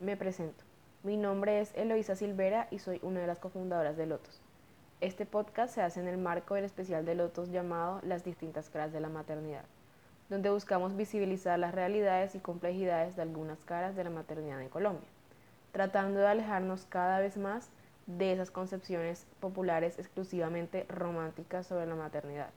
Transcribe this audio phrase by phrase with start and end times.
[0.00, 0.64] Me presento.
[1.02, 4.40] Mi nombre es Eloisa Silvera y soy una de las cofundadoras de Lotos.
[5.02, 8.94] Este podcast se hace en el marco del especial de Lotos llamado Las distintas caras
[8.94, 9.66] de la maternidad,
[10.30, 15.06] donde buscamos visibilizar las realidades y complejidades de algunas caras de la maternidad en Colombia,
[15.70, 17.68] tratando de alejarnos cada vez más
[18.06, 22.48] de esas concepciones populares exclusivamente románticas sobre la maternidad.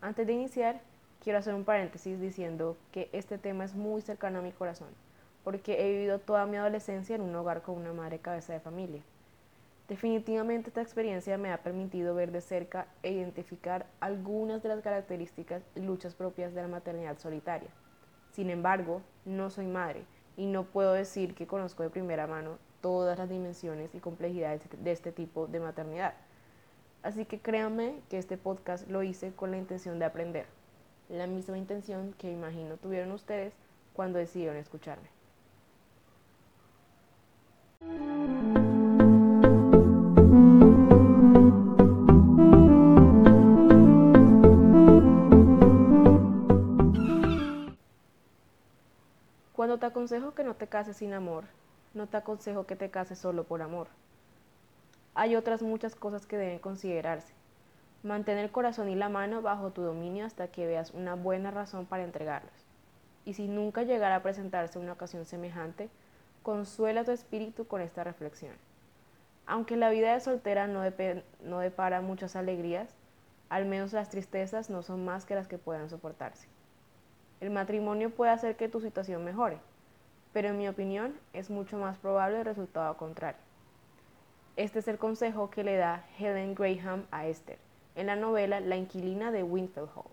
[0.00, 0.80] Antes de iniciar,
[1.22, 4.88] quiero hacer un paréntesis diciendo que este tema es muy cercano a mi corazón
[5.48, 9.00] porque he vivido toda mi adolescencia en un hogar con una madre cabeza de familia.
[9.88, 15.62] Definitivamente esta experiencia me ha permitido ver de cerca e identificar algunas de las características
[15.74, 17.70] y luchas propias de la maternidad solitaria.
[18.32, 20.04] Sin embargo, no soy madre
[20.36, 24.92] y no puedo decir que conozco de primera mano todas las dimensiones y complejidades de
[24.92, 26.12] este tipo de maternidad.
[27.02, 30.44] Así que créanme que este podcast lo hice con la intención de aprender,
[31.08, 33.54] la misma intención que imagino tuvieron ustedes
[33.94, 35.17] cuando decidieron escucharme.
[49.78, 51.44] Te aconsejo que no te cases sin amor,
[51.94, 53.88] no te aconsejo que te cases solo por amor.
[55.14, 57.32] Hay otras muchas cosas que deben considerarse.
[58.02, 61.86] Mantén el corazón y la mano bajo tu dominio hasta que veas una buena razón
[61.86, 62.52] para entregarlos.
[63.24, 65.90] Y si nunca llegara a presentarse una ocasión semejante,
[66.42, 68.54] consuela tu espíritu con esta reflexión.
[69.46, 70.82] Aunque la vida de soltera no,
[71.42, 72.94] no depara muchas alegrías,
[73.48, 76.46] al menos las tristezas no son más que las que puedan soportarse.
[77.40, 79.58] El matrimonio puede hacer que tu situación mejore,
[80.32, 83.40] pero en mi opinión es mucho más probable el resultado contrario.
[84.56, 87.58] Este es el consejo que le da Helen Graham a Esther
[87.94, 90.10] en la novela La inquilina de Winfield Hall.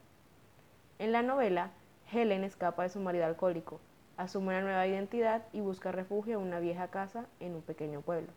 [1.00, 1.72] En la novela,
[2.12, 3.80] Helen escapa de su marido alcohólico,
[4.18, 8.32] asume una nueva identidad y busca refugio en una vieja casa en un pequeño pueblo.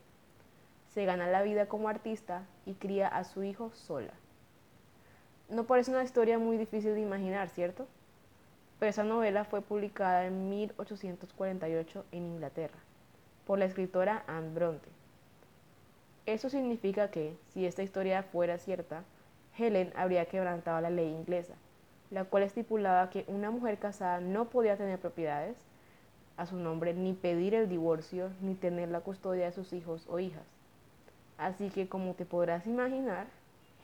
[0.89, 4.13] Se gana la vida como artista y cría a su hijo sola.
[5.49, 7.87] No parece una historia muy difícil de imaginar, ¿cierto?
[8.79, 12.79] Pero esa novela fue publicada en 1848 en Inglaterra
[13.47, 14.89] por la escritora Anne Bronte.
[16.27, 19.03] Eso significa que, si esta historia fuera cierta,
[19.57, 21.55] Helen habría quebrantado la ley inglesa,
[22.11, 25.57] la cual estipulaba que una mujer casada no podía tener propiedades
[26.37, 30.19] a su nombre, ni pedir el divorcio, ni tener la custodia de sus hijos o
[30.19, 30.45] hijas.
[31.39, 33.27] Así que, como te podrás imaginar,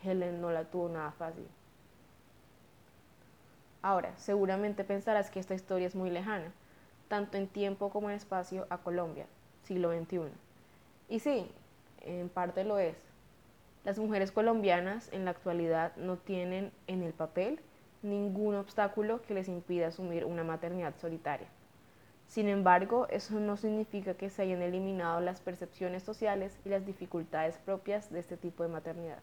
[0.02, 1.46] Helen no la tuvo nada fácil.
[3.84, 6.50] Ahora, seguramente pensarás que esta historia es muy lejana,
[7.08, 9.26] tanto en tiempo como en espacio, a Colombia,
[9.62, 10.30] siglo XXI.
[11.10, 11.50] Y sí,
[12.00, 12.96] en parte lo es.
[13.84, 17.60] Las mujeres colombianas en la actualidad no tienen en el papel
[18.00, 21.48] ningún obstáculo que les impida asumir una maternidad solitaria.
[22.26, 27.58] Sin embargo, eso no significa que se hayan eliminado las percepciones sociales y las dificultades
[27.58, 29.22] propias de este tipo de maternidad.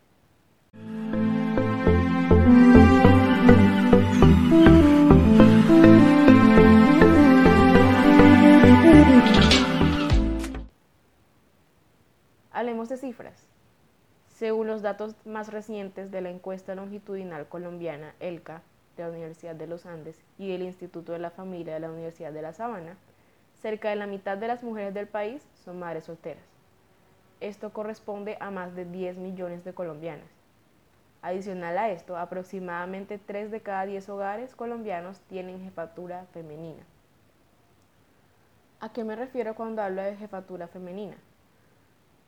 [12.61, 13.47] Hablemos de cifras.
[14.35, 18.61] Según los datos más recientes de la encuesta longitudinal colombiana ELCA
[18.95, 22.31] de la Universidad de los Andes y del Instituto de la Familia de la Universidad
[22.31, 22.97] de La Sabana,
[23.63, 26.43] cerca de la mitad de las mujeres del país son madres solteras.
[27.39, 30.29] Esto corresponde a más de 10 millones de colombianas.
[31.23, 36.83] Adicional a esto, aproximadamente 3 de cada 10 hogares colombianos tienen jefatura femenina.
[38.79, 41.17] ¿A qué me refiero cuando hablo de jefatura femenina?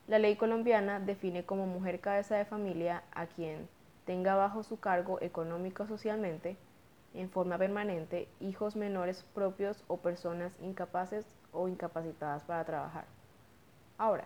[0.08, 3.70] La ley colombiana define como mujer cabeza de familia a quien
[4.06, 6.58] tenga bajo su cargo económico o socialmente,
[7.14, 13.06] en forma permanente, hijos menores propios o personas incapaces o incapacitadas para trabajar.
[13.98, 14.26] Ahora,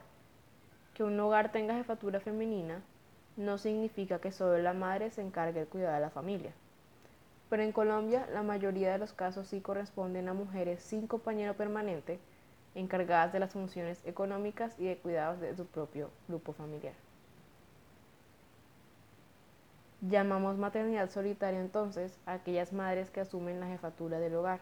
[0.96, 2.82] que un hogar tenga jefatura femenina
[3.36, 6.54] no significa que solo la madre se encargue de cuidar de la familia.
[7.52, 12.20] Pero en Colombia la mayoría de los casos sí corresponden a mujeres sin compañero permanente
[12.78, 16.94] encargadas de las funciones económicas y de cuidados de su propio grupo familiar.
[20.02, 24.62] Llamamos maternidad solitaria entonces a aquellas madres que asumen la jefatura del hogar.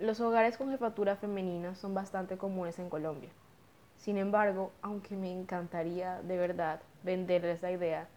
[0.00, 3.30] Los hogares con jefatura femenina son bastante comunes en Colombia.
[3.96, 8.08] Sin embargo, aunque me encantaría de verdad venderles la idea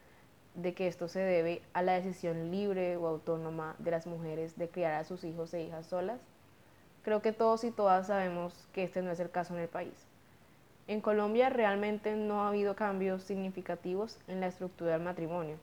[0.55, 4.69] de que esto se debe a la decisión libre o autónoma de las mujeres de
[4.69, 6.19] criar a sus hijos e hijas solas,
[7.03, 9.93] Creo que todos y todas sabemos que este no es el caso en el país.
[10.87, 15.57] En Colombia realmente no ha habido cambios significativos en la estructura del matrimonio.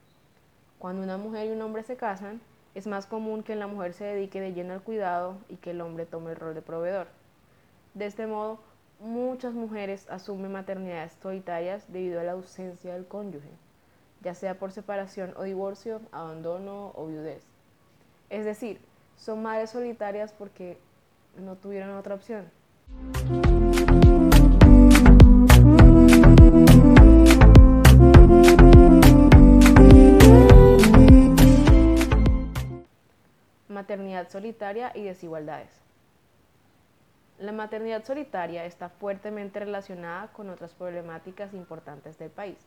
[0.78, 2.40] Cuando una mujer y un hombre se casan,
[2.74, 5.80] Es más común que la mujer se dedique de lleno al cuidado y que el
[5.80, 7.08] hombre tome el rol de proveedor.
[7.94, 8.60] De este modo,
[9.00, 13.50] muchas mujeres asumen maternidades solitarias debido a la ausencia del cónyuge,
[14.22, 17.42] ya sea por separación o divorcio, abandono o viudez.
[18.28, 18.80] Es decir,
[19.16, 20.78] son madres solitarias porque
[21.36, 22.50] no tuvieron otra opción.
[33.68, 35.70] Maternidad solitaria y desigualdades.
[37.38, 42.58] La maternidad solitaria está fuertemente relacionada con otras problemáticas importantes del país,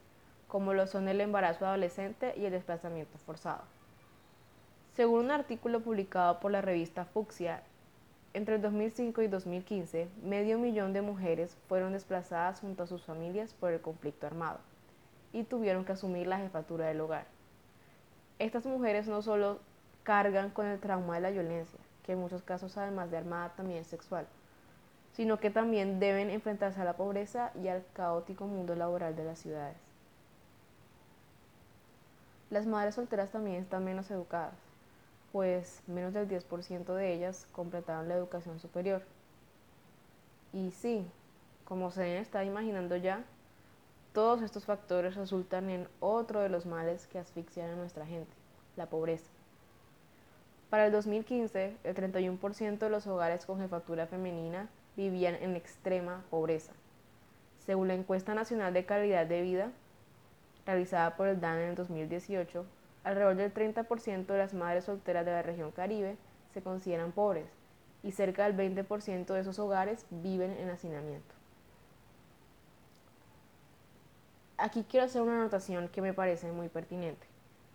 [0.48, 3.62] como lo son el embarazo adolescente y el desplazamiento forzado.
[4.96, 7.62] Según un artículo publicado por la revista Fucsia,
[8.34, 13.54] entre el 2005 y 2015, medio millón de mujeres fueron desplazadas junto a sus familias
[13.54, 14.60] por el conflicto armado
[15.32, 17.26] y tuvieron que asumir la jefatura del hogar.
[18.40, 19.60] Estas mujeres no solo
[20.04, 23.82] cargan con el trauma de la violencia, que en muchos casos además de armada también
[23.82, 24.26] es sexual,
[25.14, 29.40] sino que también deben enfrentarse a la pobreza y al caótico mundo laboral de las
[29.40, 29.78] ciudades.
[32.50, 34.54] Las madres solteras también están menos educadas,
[35.34, 39.02] pues menos del 10% de ellas completaron la educación superior.
[40.54, 41.06] Y sí,
[41.66, 43.24] como se está imaginando ya,
[44.14, 48.32] todos estos factores resultan en otro de los males que asfixian a nuestra gente,
[48.78, 49.32] la pobreza.
[50.70, 56.74] Para el 2015, el 31% de los hogares con jefatura femenina vivían en extrema pobreza.
[57.66, 59.72] Según la encuesta nacional de calidad de vida
[60.68, 62.66] realizada por el DAN en el 2018,
[63.04, 66.18] alrededor del 30% de las madres solteras de la región Caribe
[66.54, 67.48] se consideran pobres
[68.04, 71.34] y cerca del 20% de esos hogares viven en hacinamiento.
[74.58, 77.28] Aquí quiero hacer una anotación que me parece muy pertinente.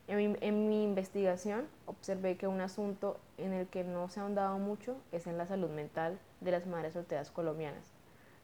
[0.07, 4.97] En mi, investigación observé que un asunto en el que no se ha ahondado mucho
[5.13, 7.85] es en la salud mental de las madres solteras colombianas.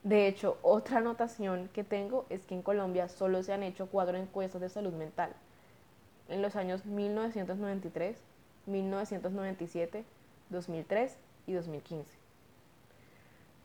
[0.03, 4.19] De hecho, otra anotación que tengo es que en Colombia solo se han hecho cuatro
[4.19, 5.33] encuestas de salud mental.
[6.29, 8.17] En los años 1993,
[8.67, 10.05] 1997,
[10.50, 11.17] 2003
[11.47, 12.11] y 2015.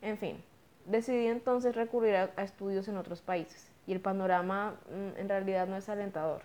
[0.02, 0.44] En fin,
[0.86, 5.68] decidí entonces recurrir a, a estudios en otros países y el panorama mm, en realidad
[5.68, 6.42] no es alentador.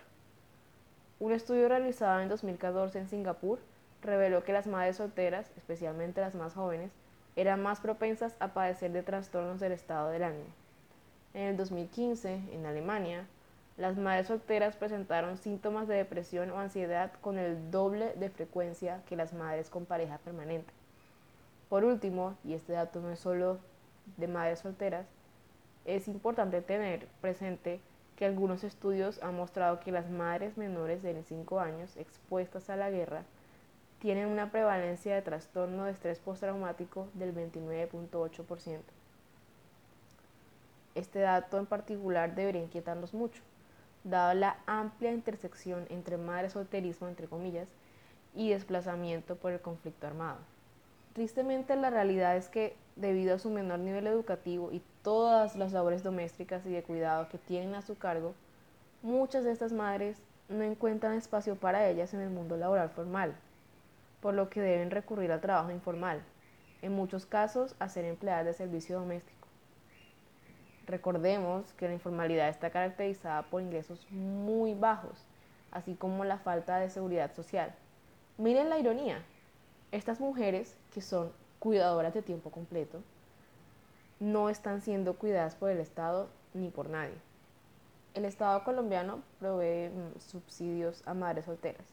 [1.20, 3.58] Un estudio realizado en 2014 en Singapur
[4.02, 6.90] reveló que las madres solteras, especialmente las más jóvenes,
[7.37, 10.50] eran más propensas a padecer de trastornos del estado del ánimo.
[11.32, 13.26] En el 2015, en Alemania,
[13.76, 19.17] las madres solteras presentaron síntomas de depresión o ansiedad con el doble de frecuencia que
[19.17, 20.73] las madres con pareja permanente.
[21.69, 23.59] Por último, y este dato no es solo
[24.17, 25.06] de madres solteras,
[25.85, 27.81] es importante tener presente
[28.17, 32.91] que algunos estudios han mostrado que las madres menores de 5 años expuestas a la
[32.91, 33.25] guerra
[33.99, 38.79] tienen una prevalencia de trastorno de estrés postraumático del 29.8%.
[40.94, 43.43] Este dato en particular debería inquietarnos mucho,
[44.05, 47.69] dado la amplia intersección entre madre solterismo, entre comillas,
[48.35, 50.39] y desplazamiento por el conflicto armado.
[51.15, 56.03] Tristemente la realidad es que debido a su menor nivel educativo y todas las labores
[56.03, 58.35] domésticas y de cuidado que tienen a su cargo,
[59.03, 60.19] muchas de estas madres
[60.49, 63.35] no encuentran espacio para ellas en el mundo laboral formal,
[64.21, 66.23] por lo que deben recurrir al trabajo informal,
[66.83, 69.33] en muchos casos a ser empleadas de servicio doméstico.
[70.86, 75.26] Recordemos que la informalidad está caracterizada por ingresos muy bajos,
[75.70, 77.74] así como la falta de seguridad social.
[78.36, 79.22] Miren la ironía,
[79.93, 83.00] estas mujeres, que son cuidadoras de tiempo completo,
[84.20, 87.14] no están siendo cuidadas por el Estado ni por nadie.
[88.12, 91.86] El Estado colombiano provee mm, subsidios a madres solteras,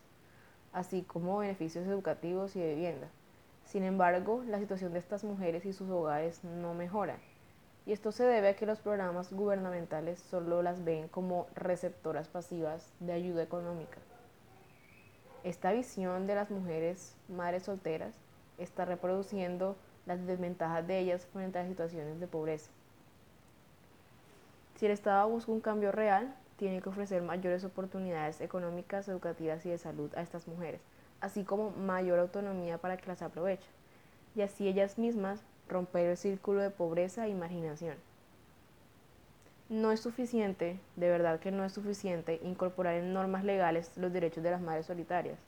[0.74, 3.08] así como beneficios educativos y de vivienda.
[3.66, 7.18] Sin embargo, la situación de estas mujeres y sus hogares no mejora.
[7.92, 12.90] Y esto se debe a que los programas gubernamentales solo las ven como receptoras pasivas
[13.02, 13.98] de ayuda económica.
[15.44, 18.14] Esta visión de las mujeres madres solteras
[18.58, 22.72] está reproduciendo las desventajas de ellas frente a situaciones de pobreza.
[24.78, 29.70] Si el Estado busca un cambio real, tiene que ofrecer mayores oportunidades económicas, educativas y
[29.70, 30.80] de salud a estas mujeres,
[31.20, 33.74] así como mayor autonomía para que las aprovechen,
[34.34, 37.96] y así ellas mismas romper el círculo de pobreza e marginación.
[39.70, 44.44] No es suficiente, de verdad que no es suficiente, incorporar en normas legales los derechos
[44.44, 45.40] de las madres solitarias,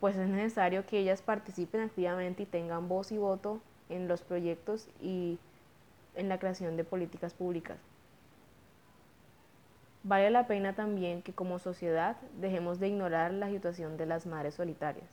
[0.00, 4.88] pues es necesario que ellas participen activamente y tengan voz y voto en los proyectos
[5.00, 5.38] y
[6.14, 7.78] en la creación de políticas públicas.
[10.04, 14.54] Vale la pena también que como sociedad dejemos de ignorar la situación de las madres
[14.54, 15.08] solitarias,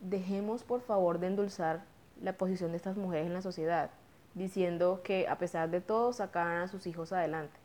[0.00, 1.82] dejemos por favor de endulzar
[2.22, 3.90] la posición de estas mujeres en la sociedad,
[4.34, 7.58] diciendo que a pesar de todo sacarán a sus hijos adelante.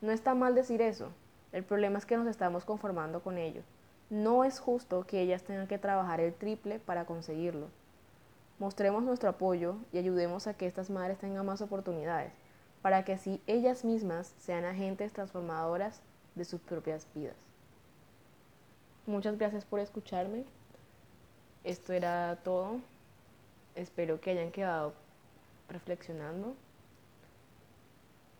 [0.00, 1.10] No está mal decir eso,
[1.52, 3.62] el problema es que nos estamos conformando con ello.
[4.10, 7.68] No es justo que ellas tengan que trabajar el triple para conseguirlo.
[8.58, 12.32] Mostremos nuestro apoyo y ayudemos a que estas madres tengan más oportunidades,
[12.82, 16.00] para que así ellas mismas sean agentes transformadoras
[16.34, 17.36] de sus propias vidas.
[19.06, 20.44] Muchas gracias por escucharme.
[21.64, 22.80] Esto era todo.
[23.78, 24.92] Espero que hayan quedado
[25.68, 26.56] reflexionando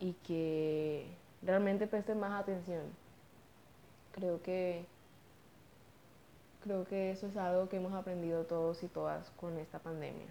[0.01, 1.07] y que
[1.43, 2.83] realmente presten más atención.
[4.11, 4.85] Creo que
[6.65, 10.27] creo que eso es algo que hemos aprendido todos y todas con esta pandemia.